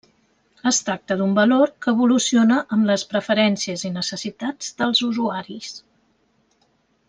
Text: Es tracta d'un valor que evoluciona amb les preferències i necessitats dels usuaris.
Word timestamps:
Es 0.69 0.77
tracta 0.85 1.17
d'un 1.19 1.35
valor 1.39 1.73
que 1.85 1.93
evoluciona 1.97 2.57
amb 2.77 2.89
les 2.93 3.03
preferències 3.13 3.85
i 3.91 3.93
necessitats 4.01 4.73
dels 4.83 5.03
usuaris. 5.11 5.73